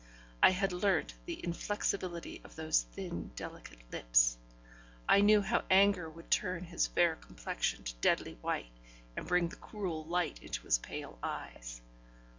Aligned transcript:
I 0.41 0.49
had 0.49 0.73
learnt 0.73 1.13
the 1.27 1.39
inflexibility 1.43 2.41
of 2.43 2.55
those 2.55 2.81
thin 2.81 3.27
delicate 3.35 3.83
lips; 3.91 4.35
I 5.07 5.21
knew 5.21 5.41
how 5.43 5.63
anger 5.69 6.09
would 6.09 6.31
turn 6.31 6.63
his 6.63 6.87
fair 6.87 7.15
complexion 7.15 7.83
to 7.83 7.93
deadly 8.01 8.33
white, 8.41 8.71
and 9.15 9.27
bring 9.27 9.49
the 9.49 9.57
cruel 9.57 10.03
light 10.05 10.41
into 10.41 10.63
his 10.63 10.79
pale 10.79 11.19
blue 11.21 11.29
eyes. 11.29 11.81